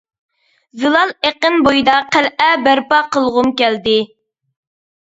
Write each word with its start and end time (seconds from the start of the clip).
زىلال 0.83 1.13
ئېقىن 1.29 1.59
بويىدا 1.67 1.99
قەلئە 2.17 2.49
بەرپا 2.65 3.05
قىلغۇم 3.13 3.57
كەلدى. 3.63 3.99